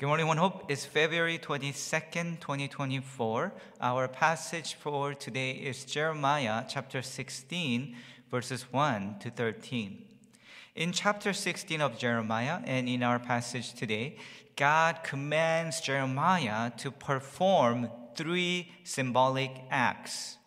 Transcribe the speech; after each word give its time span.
Good 0.00 0.06
morning, 0.06 0.28
One 0.28 0.38
Hope. 0.38 0.64
It's 0.70 0.86
February 0.86 1.38
22nd, 1.38 2.40
2024. 2.40 3.52
Our 3.82 4.08
passage 4.08 4.72
for 4.72 5.12
today 5.12 5.50
is 5.50 5.84
Jeremiah 5.84 6.64
chapter 6.66 7.02
16, 7.02 7.94
verses 8.30 8.62
1 8.72 9.16
to 9.20 9.28
13. 9.28 10.02
In 10.74 10.92
chapter 10.92 11.34
16 11.34 11.82
of 11.82 11.98
Jeremiah 11.98 12.60
and 12.64 12.88
in 12.88 13.02
our 13.02 13.18
passage 13.18 13.74
today, 13.74 14.16
God 14.56 15.00
commands 15.04 15.82
Jeremiah 15.82 16.70
to 16.78 16.90
perform 16.90 17.90
three 18.14 18.72
symbolic 18.84 19.50
acts. 19.70 20.38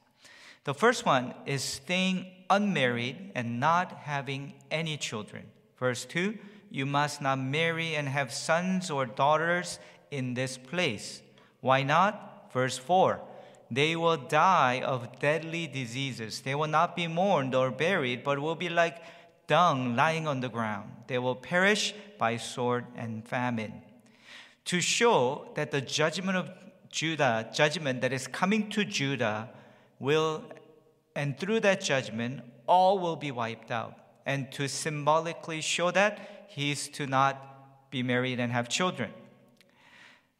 The 0.64 0.74
first 0.74 1.06
one 1.06 1.36
is 1.46 1.62
staying 1.62 2.26
unmarried 2.50 3.34
and 3.36 3.60
not 3.60 3.92
having 4.00 4.54
any 4.72 4.98
children. 4.98 5.44
Verse 5.78 6.06
2 6.06 6.40
You 6.74 6.88
must 6.88 7.22
not 7.22 7.38
marry 7.38 7.94
and 7.94 8.10
have 8.10 8.34
sons 8.34 8.90
or 8.90 9.06
daughters 9.06 9.78
in 10.10 10.34
this 10.34 10.58
place. 10.58 11.22
Why 11.62 11.84
not? 11.84 12.52
Verse 12.52 12.80
4 12.80 13.22
They 13.70 13.96
will 13.96 14.18
die 14.18 14.82
of 14.84 15.20
deadly 15.20 15.68
diseases. 15.68 16.42
They 16.42 16.56
will 16.56 16.68
not 16.68 16.96
be 16.96 17.06
mourned 17.06 17.54
or 17.54 17.70
buried, 17.70 18.24
but 18.24 18.40
will 18.40 18.56
be 18.56 18.70
like 18.70 19.04
dung 19.46 19.96
lying 19.96 20.28
on 20.28 20.40
the 20.40 20.50
ground. 20.50 20.90
They 21.06 21.20
will 21.20 21.36
perish 21.36 21.94
by 22.18 22.38
sword 22.38 22.88
and 22.96 23.24
famine. 23.24 23.84
To 24.66 24.82
show 24.82 25.50
that 25.54 25.70
the 25.70 25.82
judgment 25.82 26.38
of 26.38 26.50
Judah, 26.90 27.52
judgment 27.54 28.02
that 28.02 28.12
is 28.12 28.26
coming 28.26 28.72
to 28.72 28.84
Judah, 28.84 29.48
will, 30.00 30.44
and 31.16 31.38
through 31.38 31.60
that 31.60 31.82
judgment, 31.82 32.42
all 32.66 32.98
will 32.98 33.16
be 33.16 33.30
wiped 33.30 33.70
out. 33.70 34.03
And 34.26 34.52
to 34.54 34.68
symbolically 34.68 35.62
show 35.62 35.92
that 35.92 36.46
he 36.48 36.72
is 36.72 36.88
to 36.90 37.08
not 37.08 37.90
be 37.90 38.04
married 38.04 38.40
and 38.40 38.52
have 38.52 38.70
children. 38.70 39.12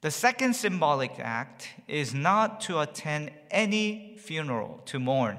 The 0.02 0.12
second 0.12 0.54
symbolic 0.56 1.18
act 1.18 1.70
is 1.88 2.14
not 2.14 2.60
to 2.62 2.82
attend 2.82 3.32
any 3.50 4.18
funeral 4.18 4.82
to 4.88 5.00
mourn. 5.00 5.38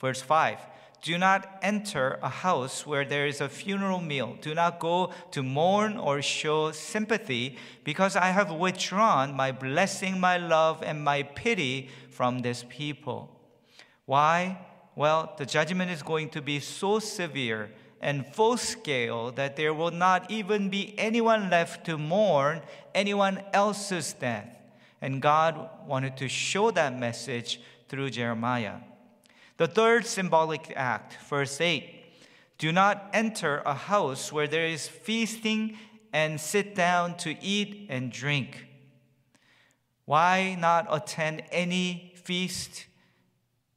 Verse 0.00 0.20
5 0.20 0.58
Do 1.00 1.16
not 1.16 1.58
enter 1.62 2.18
a 2.20 2.28
house 2.28 2.84
where 2.84 3.04
there 3.04 3.28
is 3.28 3.40
a 3.40 3.48
funeral 3.48 4.00
meal. 4.00 4.36
Do 4.40 4.52
not 4.52 4.80
go 4.80 5.12
to 5.30 5.44
mourn 5.44 5.96
or 5.96 6.22
show 6.22 6.72
sympathy, 6.72 7.56
because 7.84 8.16
I 8.16 8.30
have 8.30 8.50
withdrawn 8.50 9.36
my 9.36 9.52
blessing, 9.52 10.18
my 10.18 10.38
love, 10.38 10.82
and 10.82 11.04
my 11.04 11.22
pity 11.22 11.88
from 12.10 12.40
this 12.40 12.64
people. 12.68 13.30
Why? 14.06 14.58
Well, 14.96 15.34
the 15.38 15.46
judgment 15.46 15.92
is 15.92 16.02
going 16.02 16.30
to 16.30 16.42
be 16.42 16.58
so 16.58 16.98
severe 16.98 17.70
and 18.00 18.26
full 18.26 18.56
scale 18.56 19.30
that 19.32 19.56
there 19.56 19.74
will 19.74 19.90
not 19.90 20.30
even 20.30 20.70
be 20.70 20.94
anyone 20.98 21.50
left 21.50 21.84
to 21.86 21.98
mourn 21.98 22.62
anyone 22.94 23.42
else's 23.52 24.12
death. 24.14 24.56
And 25.02 25.20
God 25.20 25.68
wanted 25.86 26.16
to 26.18 26.28
show 26.28 26.70
that 26.70 26.98
message 26.98 27.60
through 27.88 28.10
Jeremiah. 28.10 28.76
The 29.56 29.66
third 29.66 30.06
symbolic 30.06 30.72
act, 30.76 31.16
verse 31.28 31.60
8 31.60 31.84
Do 32.58 32.72
not 32.72 33.10
enter 33.12 33.62
a 33.66 33.74
house 33.74 34.32
where 34.32 34.48
there 34.48 34.66
is 34.66 34.88
feasting 34.88 35.76
and 36.12 36.40
sit 36.40 36.74
down 36.74 37.16
to 37.18 37.36
eat 37.42 37.86
and 37.88 38.10
drink. 38.10 38.66
Why 40.06 40.56
not 40.58 40.86
attend 40.90 41.42
any 41.52 42.14
feast 42.16 42.86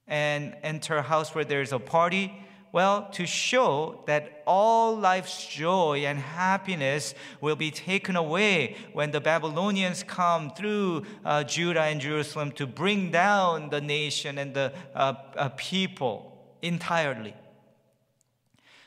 and 0.07 0.55
enter 0.63 0.97
a 0.97 1.01
house 1.01 1.35
where 1.35 1.45
there's 1.45 1.71
a 1.71 1.79
party? 1.79 2.33
Well, 2.73 3.07
to 3.11 3.27
show 3.27 4.01
that 4.07 4.41
all 4.47 4.97
life's 4.97 5.45
joy 5.45 6.05
and 6.07 6.17
happiness 6.17 7.13
will 7.39 7.55
be 7.55 7.69
taken 7.69 8.15
away 8.15 8.77
when 8.93 9.11
the 9.11 9.21
Babylonians 9.21 10.01
come 10.01 10.49
through 10.49 11.03
uh, 11.23 11.43
Judah 11.43 11.83
and 11.83 12.01
Jerusalem 12.01 12.51
to 12.53 12.65
bring 12.65 13.11
down 13.11 13.69
the 13.69 13.79
nation 13.79 14.39
and 14.39 14.55
the 14.55 14.73
uh, 14.95 15.13
uh, 15.37 15.49
people 15.49 16.35
entirely. 16.63 17.35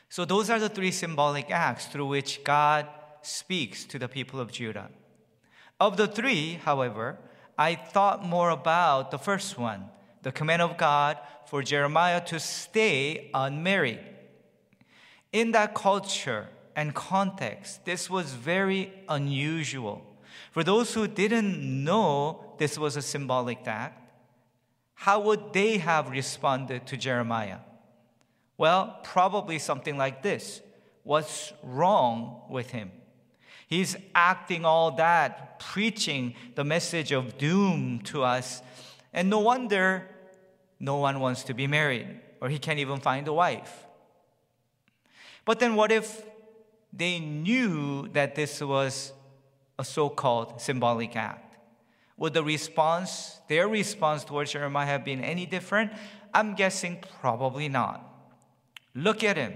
So, 0.09 0.25
those 0.25 0.49
are 0.49 0.59
the 0.59 0.69
three 0.69 0.91
symbolic 0.91 1.49
acts 1.49 1.85
through 1.85 2.07
which 2.07 2.43
God 2.43 2.87
speaks 3.21 3.85
to 3.85 3.97
the 3.97 4.09
people 4.09 4.41
of 4.41 4.51
Judah. 4.51 4.89
Of 5.79 5.95
the 5.95 6.07
three, 6.07 6.55
however, 6.55 7.19
I 7.57 7.75
thought 7.75 8.25
more 8.25 8.49
about 8.49 9.11
the 9.11 9.17
first 9.17 9.57
one 9.57 9.85
the 10.27 10.33
command 10.33 10.61
of 10.61 10.75
God 10.75 11.17
for 11.45 11.63
Jeremiah 11.63 12.19
to 12.25 12.37
stay 12.37 13.29
unmarried. 13.33 14.01
In 15.31 15.53
that 15.53 15.73
culture 15.73 16.49
and 16.75 16.93
context, 16.93 17.85
this 17.85 18.09
was 18.09 18.33
very 18.33 18.91
unusual. 19.07 20.05
For 20.51 20.65
those 20.65 20.93
who 20.93 21.07
didn't 21.07 21.85
know 21.85 22.43
this 22.57 22.77
was 22.77 22.97
a 22.97 23.01
symbolic 23.01 23.65
act, 23.65 24.01
how 24.95 25.21
would 25.21 25.53
they 25.53 25.77
have 25.77 26.09
responded 26.09 26.85
to 26.87 26.97
Jeremiah? 26.97 27.59
Well, 28.57 28.99
probably 29.03 29.59
something 29.59 29.95
like 29.95 30.23
this 30.23 30.59
What's 31.03 31.53
wrong 31.63 32.41
with 32.49 32.71
him? 32.71 32.91
He's 33.65 33.95
acting 34.13 34.65
all 34.65 34.91
that, 34.97 35.61
preaching 35.61 36.35
the 36.55 36.65
message 36.65 37.13
of 37.13 37.37
doom 37.37 38.01
to 38.11 38.23
us. 38.23 38.61
And 39.13 39.29
no 39.29 39.39
wonder 39.39 40.09
no 40.79 40.97
one 40.97 41.19
wants 41.19 41.43
to 41.43 41.53
be 41.53 41.67
married, 41.67 42.07
or 42.41 42.49
he 42.49 42.59
can't 42.59 42.79
even 42.79 42.99
find 42.99 43.27
a 43.27 43.33
wife. 43.33 43.85
But 45.45 45.59
then, 45.59 45.75
what 45.75 45.91
if 45.91 46.23
they 46.93 47.19
knew 47.19 48.07
that 48.09 48.35
this 48.35 48.61
was 48.61 49.13
a 49.79 49.83
so 49.83 50.09
called 50.09 50.61
symbolic 50.61 51.15
act? 51.15 51.55
Would 52.17 52.33
the 52.33 52.43
response, 52.43 53.39
their 53.47 53.67
response 53.67 54.23
towards 54.23 54.51
Jeremiah, 54.51 54.87
have 54.87 55.05
been 55.05 55.23
any 55.23 55.45
different? 55.45 55.91
I'm 56.33 56.55
guessing 56.55 57.03
probably 57.21 57.69
not. 57.69 58.03
Look 58.95 59.23
at 59.23 59.37
him. 59.37 59.53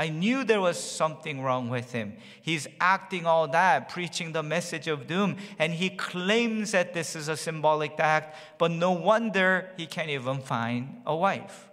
I 0.00 0.08
knew 0.08 0.44
there 0.44 0.62
was 0.62 0.82
something 0.82 1.42
wrong 1.42 1.68
with 1.68 1.92
him. 1.92 2.16
He's 2.40 2.66
acting 2.80 3.26
all 3.26 3.46
that, 3.48 3.90
preaching 3.90 4.32
the 4.32 4.42
message 4.42 4.88
of 4.88 5.06
doom, 5.06 5.36
and 5.58 5.74
he 5.74 5.90
claims 5.90 6.72
that 6.72 6.94
this 6.94 7.14
is 7.14 7.28
a 7.28 7.36
symbolic 7.36 8.00
act, 8.00 8.34
but 8.56 8.70
no 8.70 8.92
wonder 8.92 9.68
he 9.76 9.84
can't 9.84 10.08
even 10.08 10.40
find 10.40 11.02
a 11.04 11.14
wife. 11.14 11.68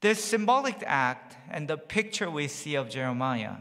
This 0.00 0.18
symbolic 0.24 0.82
act 0.84 1.36
and 1.48 1.68
the 1.68 1.76
picture 1.76 2.28
we 2.28 2.48
see 2.48 2.74
of 2.74 2.90
Jeremiah 2.90 3.58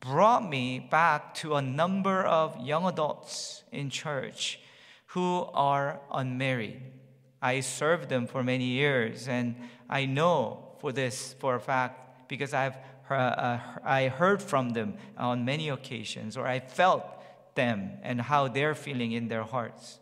brought 0.00 0.46
me 0.46 0.80
back 0.90 1.32
to 1.36 1.54
a 1.54 1.62
number 1.62 2.22
of 2.22 2.60
young 2.60 2.84
adults 2.84 3.62
in 3.72 3.88
church 3.88 4.60
who 5.06 5.48
are 5.54 6.00
unmarried. 6.12 6.82
I 7.40 7.60
served 7.60 8.10
them 8.10 8.26
for 8.26 8.42
many 8.42 8.66
years, 8.66 9.26
and 9.26 9.56
I 9.88 10.04
know 10.04 10.67
for 10.80 10.92
this 10.92 11.34
for 11.38 11.54
a 11.54 11.60
fact 11.60 12.28
because 12.28 12.54
I've 12.54 12.76
uh, 13.10 13.58
I 13.84 14.08
heard 14.08 14.42
from 14.42 14.70
them 14.70 14.94
on 15.16 15.44
many 15.44 15.68
occasions, 15.70 16.36
or 16.36 16.46
I 16.46 16.60
felt 16.60 17.04
them 17.54 17.92
and 18.02 18.20
how 18.20 18.48
they're 18.48 18.74
feeling 18.74 19.12
in 19.12 19.28
their 19.28 19.44
hearts. 19.44 19.98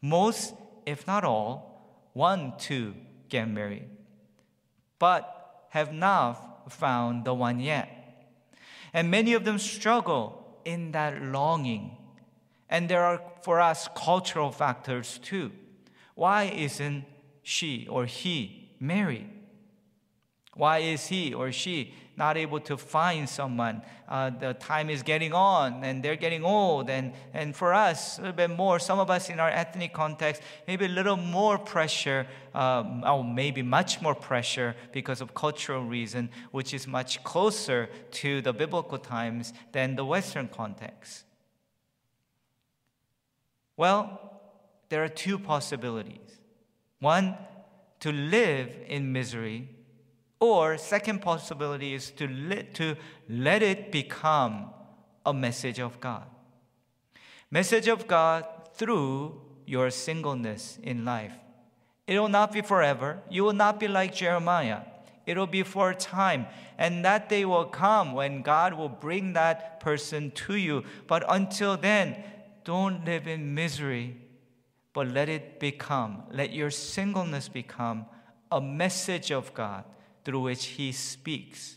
Most, 0.00 0.54
if 0.84 1.06
not 1.06 1.24
all, 1.24 2.10
want 2.14 2.58
to 2.60 2.94
get 3.28 3.48
married, 3.48 3.88
but 4.98 5.66
have 5.70 5.92
not 5.92 6.70
found 6.70 7.24
the 7.24 7.34
one 7.34 7.58
yet. 7.58 7.88
And 8.92 9.10
many 9.10 9.32
of 9.32 9.44
them 9.44 9.58
struggle 9.58 10.60
in 10.64 10.92
that 10.92 11.22
longing. 11.22 11.96
And 12.68 12.88
there 12.88 13.04
are, 13.04 13.22
for 13.42 13.60
us, 13.60 13.88
cultural 13.94 14.52
factors 14.52 15.18
too. 15.22 15.52
Why 16.14 16.44
isn't 16.44 17.04
she 17.42 17.86
or 17.88 18.04
he 18.04 18.70
married? 18.78 19.30
Why 20.54 20.78
is 20.78 21.06
he 21.06 21.32
or 21.32 21.50
she 21.50 21.94
not 22.14 22.36
able 22.36 22.60
to 22.60 22.76
find 22.76 23.26
someone? 23.26 23.80
Uh, 24.06 24.28
the 24.28 24.52
time 24.52 24.90
is 24.90 25.02
getting 25.02 25.32
on 25.32 25.82
and 25.82 26.02
they're 26.02 26.16
getting 26.16 26.44
old. 26.44 26.90
And, 26.90 27.14
and 27.32 27.56
for 27.56 27.72
us, 27.72 28.18
a 28.18 28.20
little 28.20 28.36
bit 28.36 28.50
more, 28.50 28.78
some 28.78 28.98
of 28.98 29.08
us 29.08 29.30
in 29.30 29.40
our 29.40 29.48
ethnic 29.48 29.94
context, 29.94 30.42
maybe 30.68 30.84
a 30.84 30.90
little 30.90 31.16
more 31.16 31.56
pressure, 31.56 32.26
um, 32.54 33.02
or 33.04 33.24
maybe 33.24 33.62
much 33.62 34.02
more 34.02 34.14
pressure 34.14 34.76
because 34.92 35.22
of 35.22 35.32
cultural 35.32 35.84
reason, 35.84 36.28
which 36.50 36.74
is 36.74 36.86
much 36.86 37.24
closer 37.24 37.88
to 38.10 38.42
the 38.42 38.52
biblical 38.52 38.98
times 38.98 39.54
than 39.72 39.96
the 39.96 40.04
Western 40.04 40.48
context. 40.48 41.24
Well, 43.74 44.40
there 44.90 45.02
are 45.02 45.08
two 45.08 45.38
possibilities. 45.38 46.40
One, 47.00 47.38
to 48.00 48.12
live 48.12 48.76
in 48.86 49.12
misery 49.12 49.70
or 50.42 50.76
second 50.76 51.22
possibility 51.22 51.94
is 51.94 52.10
to 52.10 52.26
let, 52.26 52.74
to 52.74 52.96
let 53.28 53.62
it 53.62 53.92
become 53.92 54.70
a 55.24 55.32
message 55.32 55.78
of 55.78 56.00
God. 56.00 56.26
Message 57.48 57.86
of 57.86 58.08
God 58.08 58.44
through 58.74 59.40
your 59.66 59.88
singleness 59.88 60.80
in 60.82 61.04
life. 61.04 61.32
It 62.08 62.18
will 62.18 62.28
not 62.28 62.50
be 62.50 62.60
forever. 62.60 63.22
You 63.30 63.44
will 63.44 63.52
not 63.52 63.78
be 63.78 63.86
like 63.86 64.16
Jeremiah. 64.16 64.80
It'll 65.26 65.46
be 65.46 65.62
for 65.62 65.90
a 65.90 65.94
time. 65.94 66.46
And 66.76 67.04
that 67.04 67.28
day 67.28 67.44
will 67.44 67.66
come 67.66 68.12
when 68.12 68.42
God 68.42 68.74
will 68.74 68.88
bring 68.88 69.34
that 69.34 69.78
person 69.78 70.32
to 70.32 70.56
you. 70.56 70.82
But 71.06 71.24
until 71.28 71.76
then, 71.76 72.16
don't 72.64 73.04
live 73.04 73.28
in 73.28 73.54
misery, 73.54 74.16
but 74.92 75.06
let 75.06 75.28
it 75.28 75.60
become, 75.60 76.24
let 76.32 76.52
your 76.52 76.72
singleness 76.72 77.48
become 77.48 78.06
a 78.50 78.60
message 78.60 79.30
of 79.30 79.54
God 79.54 79.84
through 80.24 80.40
which 80.40 80.64
He 80.66 80.92
speaks. 80.92 81.76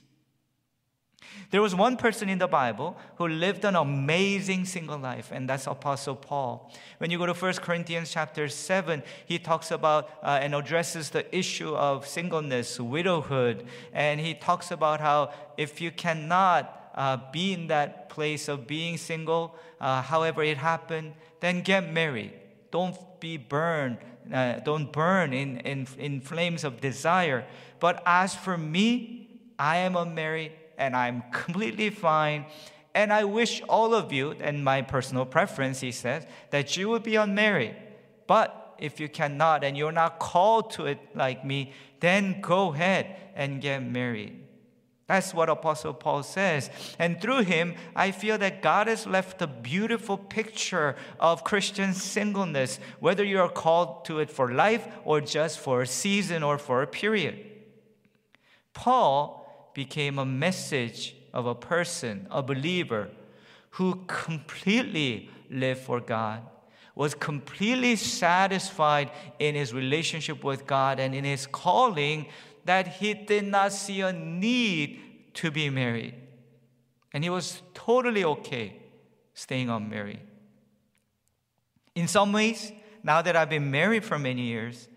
There 1.52 1.62
was 1.62 1.76
one 1.76 1.98
person 1.98 2.30
in 2.30 2.38
the 2.38 2.48
Bible 2.48 2.98
who 3.16 3.28
lived 3.28 3.66
an 3.66 3.76
amazing 3.76 4.66
single 4.66 4.98
life, 4.98 5.32
and 5.32 5.48
that's 5.48 5.68
Apostle 5.68 6.16
Paul. 6.16 6.72
When 6.98 7.12
you 7.12 7.18
go 7.18 7.26
to 7.26 7.34
1 7.34 7.54
Corinthians 7.56 8.12
chapter 8.12 8.48
7, 8.48 9.04
he 9.26 9.40
talks 9.40 9.72
about 9.72 10.10
uh, 10.24 10.40
and 10.42 10.56
addresses 10.56 11.10
the 11.10 11.24
issue 11.36 11.76
of 11.76 12.08
singleness, 12.08 12.80
widowhood, 12.80 13.66
and 13.94 14.20
he 14.20 14.34
talks 14.34 14.72
about 14.72 15.00
how 15.02 15.32
if 15.58 15.82
you 15.82 15.92
cannot 15.92 16.92
uh, 16.96 17.18
be 17.32 17.54
in 17.54 17.68
that 17.68 18.10
place 18.10 18.48
of 18.48 18.68
being 18.68 18.98
single, 18.98 19.56
uh, 19.80 20.02
however 20.02 20.44
it 20.44 20.58
happened, 20.58 21.14
then 21.42 21.62
get 21.62 21.92
married. 21.92 22.34
Don't 22.72 22.98
be 23.20 23.38
burned, 23.38 23.98
uh, 24.34 24.60
don't 24.60 24.92
burn 24.92 25.34
in, 25.34 25.60
in, 25.60 25.88
in 25.98 26.22
flames 26.22 26.64
of 26.64 26.82
desire. 26.82 27.46
But 27.80 28.02
as 28.06 28.36
for 28.36 28.58
me, 28.58 29.30
I 29.58 29.78
am 29.78 29.96
unmarried 29.96 30.52
and 30.78 30.96
I'm 30.96 31.24
completely 31.32 31.90
fine. 31.90 32.46
And 32.94 33.12
I 33.12 33.26
wish 33.26 33.62
all 33.68 33.94
of 33.94 34.14
you, 34.14 34.36
and 34.40 34.64
my 34.64 34.82
personal 34.82 35.26
preference, 35.26 35.82
he 35.82 35.92
says, 35.92 36.26
that 36.52 36.78
you 36.78 36.88
would 36.88 37.04
be 37.04 37.18
unmarried. 37.18 37.76
But 38.26 38.76
if 38.78 39.02
you 39.02 39.10
cannot 39.10 39.66
and 39.66 39.78
you're 39.78 39.92
not 39.92 40.18
called 40.18 40.72
to 40.72 40.86
it 40.86 41.00
like 41.14 41.44
me, 41.44 41.74
then 42.00 42.40
go 42.40 42.74
ahead 42.74 43.18
and 43.36 43.62
get 43.62 43.84
married. 43.84 44.45
That's 45.08 45.36
what 45.36 45.50
Apostle 45.50 45.94
Paul 45.94 46.24
says. 46.24 46.72
And 46.98 47.22
through 47.22 47.44
him, 47.44 47.76
I 47.96 48.10
feel 48.10 48.40
that 48.40 48.64
God 48.64 48.88
has 48.88 49.06
left 49.06 49.42
a 49.42 49.48
beautiful 49.48 50.18
picture 50.18 50.96
of 51.20 51.44
Christian 51.44 51.94
singleness, 51.94 52.80
whether 53.00 53.24
you 53.24 53.40
are 53.40 53.50
called 53.50 54.06
to 54.06 54.20
it 54.20 54.32
for 54.32 54.52
life 54.52 54.88
or 55.04 55.22
just 55.22 55.60
for 55.60 55.84
a 55.84 55.88
season 55.88 56.42
or 56.42 56.58
for 56.58 56.82
a 56.82 56.88
period. 56.88 57.40
Paul 58.74 59.72
became 59.76 60.18
a 60.18 60.26
message 60.26 61.16
of 61.34 61.46
a 61.46 61.54
person, 61.56 62.28
a 62.32 62.42
believer, 62.42 63.10
who 63.72 64.04
completely 64.08 65.30
lived 65.52 65.82
for 65.82 66.00
God, 66.00 66.42
was 66.96 67.14
completely 67.14 67.96
satisfied 67.96 69.12
in 69.38 69.54
his 69.54 69.74
relationship 69.74 70.44
with 70.44 70.66
God 70.66 71.00
and 71.00 71.14
in 71.14 71.26
his 71.26 71.46
calling 71.46 72.28
that 72.66 72.88
he 72.88 73.14
did 73.14 73.46
not 73.46 73.72
see 73.72 74.02
a 74.02 74.12
need 74.12 75.00
to 75.36 75.52
be 75.52 75.70
married. 75.70 76.16
And 77.14 77.24
he 77.24 77.30
was 77.30 77.62
totally 77.74 78.24
okay 78.24 78.76
staying 79.34 79.70
unmarried. 79.70 80.22
In 81.94 82.08
some 82.08 82.34
ways, 82.34 82.72
now 83.04 83.22
that 83.22 83.36
I've 83.36 83.50
been 83.50 83.72
married 83.72 84.04
for 84.04 84.20
many 84.20 84.42
years, 84.42 84.90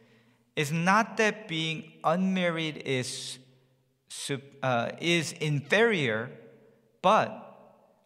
it's 0.56 0.72
not 0.72 1.16
that 1.18 1.46
being 1.46 1.92
unmarried 2.02 2.82
is 2.84 3.38
uh, 4.62 4.90
is 5.00 5.32
inferior, 5.32 6.30
but 7.02 7.30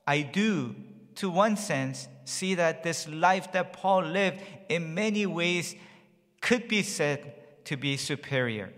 I 0.06 0.23
do, 0.23 0.75
to 1.17 1.31
one 1.31 1.56
sense, 1.56 2.09
see 2.25 2.55
that 2.56 2.82
this 2.82 3.09
life 3.09 3.53
that 3.53 3.73
Paul 3.73 4.03
lived 4.03 4.41
in 4.69 4.94
many 4.94 5.26
ways 5.26 5.75
could 6.41 6.69
be 6.69 6.82
said 6.82 7.64
to 7.67 7.76
be 7.76 7.97
superior. 7.97 8.73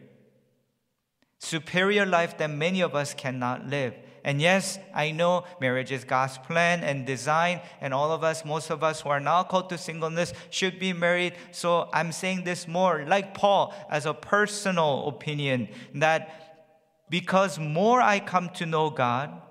Superior 1.45 2.07
life 2.07 2.39
that 2.39 2.49
many 2.49 2.81
of 2.81 2.95
us 2.95 3.13
cannot 3.13 3.67
live. 3.67 3.93
And 4.25 4.41
yes, 4.41 4.79
I 4.95 5.11
know 5.11 5.45
marriage 5.61 5.93
is 5.93 6.03
God's 6.03 6.39
plan 6.39 6.83
and 6.83 7.05
design, 7.05 7.61
and 7.83 7.93
all 7.93 8.13
of 8.13 8.25
us, 8.25 8.47
most 8.47 8.71
of 8.71 8.83
us 8.83 9.03
who 9.03 9.11
are 9.11 9.21
now 9.21 9.43
called 9.43 9.69
to 9.69 9.77
singleness, 9.77 10.33
should 10.49 10.79
be 10.79 10.95
married. 10.95 11.35
So 11.51 11.91
I'm 11.93 12.13
saying 12.13 12.45
this 12.45 12.67
more 12.67 13.05
like 13.07 13.35
Paul 13.35 13.75
as 13.91 14.07
a 14.07 14.15
personal 14.15 15.07
opinion 15.07 15.69
that 15.97 17.07
because 17.11 17.59
more 17.59 18.01
I 18.01 18.21
come 18.21 18.49
to 18.55 18.65
know 18.65 18.89
God, 18.89 19.43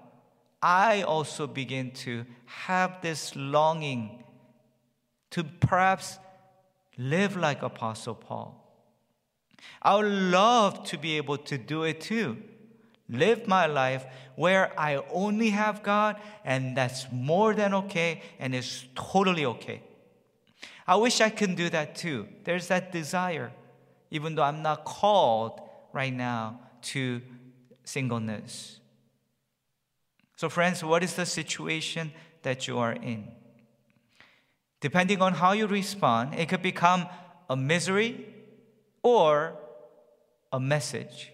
I 0.63 1.03
also 1.03 1.45
begin 1.45 1.91
to 2.05 2.25
have 2.45 3.03
this 3.03 3.35
longing 3.35 4.23
to 5.29 5.43
perhaps 5.43 6.17
live 6.97 7.37
like 7.37 7.61
Apostle 7.61 8.15
Paul. 8.15 8.62
I 9.81 9.95
would 9.95 10.11
love 10.11 10.83
to 10.85 10.97
be 10.97 11.17
able 11.17 11.37
to 11.37 11.57
do 11.57 11.83
it 11.83 12.01
too. 12.01 12.37
Live 13.09 13.47
my 13.47 13.65
life 13.65 14.05
where 14.35 14.77
I 14.79 15.03
only 15.11 15.49
have 15.49 15.83
God, 15.83 16.19
and 16.43 16.75
that's 16.75 17.05
more 17.11 17.53
than 17.53 17.73
okay, 17.73 18.21
and 18.39 18.55
it's 18.55 18.85
totally 18.95 19.45
okay. 19.45 19.81
I 20.87 20.95
wish 20.95 21.21
I 21.21 21.29
could 21.29 21.55
do 21.55 21.69
that 21.69 21.95
too. 21.95 22.27
There's 22.43 22.67
that 22.67 22.91
desire, 22.91 23.51
even 24.09 24.35
though 24.35 24.43
I'm 24.43 24.61
not 24.61 24.85
called 24.85 25.61
right 25.91 26.13
now 26.13 26.59
to 26.83 27.21
singleness. 27.83 28.79
So, 30.35 30.49
friends, 30.49 30.83
what 30.83 31.03
is 31.03 31.15
the 31.15 31.25
situation 31.25 32.11
that 32.41 32.67
you 32.67 32.79
are 32.79 32.93
in? 32.93 33.27
Depending 34.81 35.21
on 35.21 35.35
how 35.35 35.53
you 35.53 35.67
respond, 35.67 36.33
it 36.35 36.49
could 36.49 36.61
become 36.61 37.07
a 37.49 37.55
misery 37.55 38.25
or 39.03 39.55
a 40.51 40.59
message. 40.59 41.31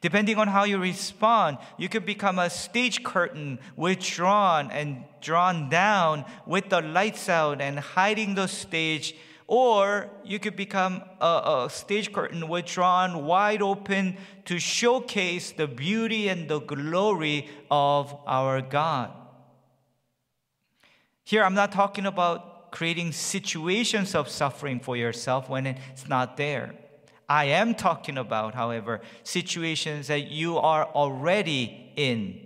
Depending 0.00 0.36
on 0.36 0.48
how 0.48 0.64
you 0.64 0.78
respond, 0.78 1.58
you 1.78 1.88
could 1.88 2.04
become 2.04 2.38
a 2.40 2.50
stage 2.50 3.04
curtain 3.04 3.60
withdrawn 3.76 4.70
and 4.72 5.04
drawn 5.20 5.68
down 5.68 6.24
with 6.44 6.68
the 6.68 6.80
lights 6.80 7.28
out 7.28 7.60
and 7.60 7.78
hiding 7.78 8.34
the 8.34 8.48
stage 8.48 9.14
or 9.46 10.08
you 10.24 10.38
could 10.38 10.56
become 10.56 11.02
a, 11.20 11.66
a, 11.66 11.70
stage 11.70 12.10
curtain 12.10 12.48
withdrawn 12.48 13.26
wide 13.26 13.60
open 13.60 14.16
to 14.46 14.58
showcase 14.58 15.52
the 15.52 15.66
beauty 15.66 16.28
and 16.28 16.48
the 16.48 16.58
glory 16.58 17.50
of 17.70 18.16
our 18.26 18.62
God. 18.62 19.10
Here, 21.22 21.44
I'm 21.44 21.54
not 21.54 21.70
talking 21.70 22.06
about 22.06 22.51
creating 22.72 23.12
situations 23.12 24.16
of 24.16 24.28
suffering 24.28 24.80
for 24.80 24.96
yourself 24.96 25.48
when 25.48 25.66
it's 25.66 26.08
not 26.08 26.36
there. 26.36 26.74
I 27.28 27.44
am 27.44 27.76
talking 27.76 28.18
about, 28.18 28.54
however, 28.54 29.00
situations 29.22 30.08
that 30.08 30.28
you 30.28 30.58
are 30.58 30.86
already 30.86 31.92
in. 31.94 32.40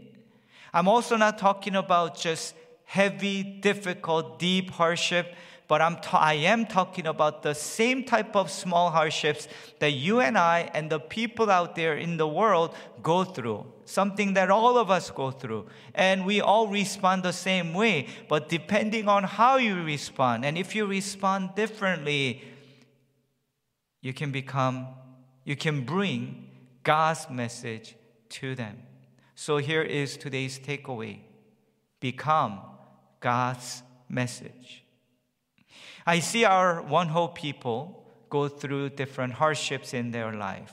I'm 0.75 0.89
also 0.89 1.17
not 1.17 1.39
talking 1.39 1.75
about 1.75 2.19
just 2.19 2.55
heavy, 2.85 3.43
difficult, 3.43 4.39
deep 4.39 4.71
hardship 4.71 5.35
but 5.69 5.83
I'm 5.83 5.99
I 6.13 6.35
am 6.35 6.67
talking 6.67 7.07
about 7.07 7.43
the 7.43 7.55
same 7.55 8.05
type 8.05 8.37
of 8.37 8.51
small 8.51 8.91
hardships 8.91 9.49
that 9.81 9.93
you 9.93 10.21
and 10.21 10.39
I 10.39 10.71
and 10.75 10.91
the 10.91 11.01
people 11.01 11.51
out 11.51 11.75
there 11.75 11.97
in 11.97 12.17
the 12.17 12.29
world 12.29 12.75
go 13.03 13.25
through. 13.25 13.67
Something 13.85 14.35
that 14.35 14.51
all 14.51 14.79
of 14.79 14.91
us 14.91 15.11
go 15.11 15.31
through. 15.31 15.67
And 15.95 16.25
we 16.25 16.41
all 16.41 16.69
respond 16.69 17.23
the 17.23 17.33
same 17.33 17.75
way. 17.75 18.07
But 18.29 18.49
depending 18.49 19.09
on 19.09 19.25
how 19.25 19.57
you 19.57 19.83
respond, 19.83 20.45
and 20.45 20.57
if 20.57 20.75
you 20.75 20.87
respond 20.87 21.55
differently, 21.55 22.43
you 24.01 24.13
can 24.13 24.31
become, 24.31 24.89
you 25.45 25.57
can 25.57 25.85
bring 25.85 26.49
God's 26.83 27.29
message 27.29 27.97
to 28.31 28.55
them. 28.55 28.83
So 29.35 29.59
here 29.59 29.83
is 29.83 30.17
today's 30.17 30.59
takeaway 30.59 31.21
become 32.01 32.61
God's 33.21 33.83
message. 34.09 34.86
I 36.07 36.21
see 36.21 36.45
our 36.45 36.83
One 36.83 37.09
Hope 37.09 37.35
people 37.35 38.05
go 38.31 38.49
through 38.49 38.91
different 38.91 39.35
hardships 39.35 39.95
in 39.95 40.11
their 40.11 40.33
life. 40.33 40.73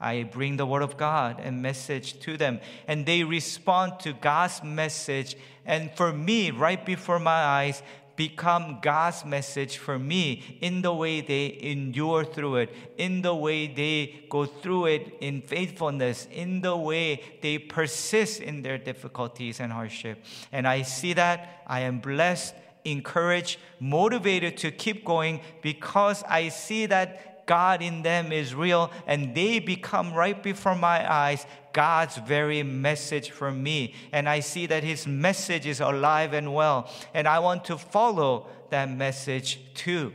I 0.00 0.22
bring 0.22 0.56
the 0.56 0.64
word 0.64 0.82
of 0.82 0.96
God 0.96 1.40
and 1.42 1.60
message 1.60 2.18
to 2.20 2.36
them, 2.36 2.60
and 2.88 3.04
they 3.04 3.22
respond 3.22 4.00
to 4.00 4.14
God's 4.14 4.62
message. 4.64 5.36
And 5.66 5.90
for 5.94 6.10
me, 6.12 6.50
right 6.50 6.84
before 6.84 7.18
my 7.18 7.44
eyes, 7.44 7.82
become 8.16 8.78
God's 8.82 9.24
message 9.24 9.78
for 9.78 9.98
me 9.98 10.58
in 10.60 10.82
the 10.82 10.92
way 10.92 11.20
they 11.20 11.56
endure 11.60 12.24
through 12.24 12.56
it, 12.56 12.74
in 12.98 13.22
the 13.22 13.34
way 13.34 13.66
they 13.66 14.24
go 14.28 14.46
through 14.46 14.86
it 14.86 15.16
in 15.20 15.42
faithfulness, 15.42 16.28
in 16.30 16.60
the 16.60 16.76
way 16.76 17.22
they 17.40 17.58
persist 17.58 18.40
in 18.40 18.62
their 18.62 18.78
difficulties 18.78 19.60
and 19.60 19.72
hardship. 19.72 20.22
And 20.52 20.66
I 20.66 20.82
see 20.82 21.12
that 21.14 21.62
I 21.66 21.80
am 21.80 22.00
blessed 22.00 22.54
encouraged, 22.84 23.58
motivated 23.78 24.56
to 24.58 24.70
keep 24.70 25.04
going 25.04 25.40
because 25.62 26.22
I 26.28 26.48
see 26.48 26.86
that 26.86 27.46
God 27.46 27.82
in 27.82 28.02
them 28.02 28.32
is 28.32 28.54
real 28.54 28.90
and 29.06 29.34
they 29.34 29.58
become 29.58 30.14
right 30.14 30.40
before 30.40 30.74
my 30.74 31.10
eyes 31.12 31.46
God's 31.72 32.16
very 32.16 32.62
message 32.62 33.30
for 33.30 33.50
me. 33.50 33.94
And 34.12 34.28
I 34.28 34.40
see 34.40 34.66
that 34.66 34.84
His 34.84 35.06
message 35.06 35.66
is 35.66 35.80
alive 35.80 36.32
and 36.32 36.54
well. 36.54 36.90
And 37.14 37.28
I 37.28 37.38
want 37.38 37.64
to 37.66 37.78
follow 37.78 38.48
that 38.70 38.90
message 38.90 39.60
too. 39.74 40.12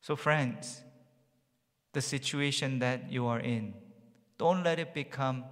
So, 0.00 0.16
friends, 0.16 0.82
the 1.92 2.02
situation 2.02 2.78
that 2.80 3.10
you 3.10 3.26
are 3.26 3.40
in. 3.40 3.74
Don't 4.38 4.62
let 4.62 4.78
it 4.78 4.92
become 4.92 5.44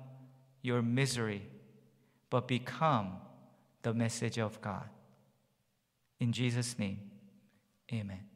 your 0.61 0.83
misery, 0.83 1.49
but 2.29 2.47
become 2.47 3.17
the 3.85 3.95
message 3.95 4.39
of 4.39 4.61
God. 4.61 4.89
In 6.19 6.33
Jesus' 6.33 6.79
name, 6.79 6.99
amen. 7.93 8.34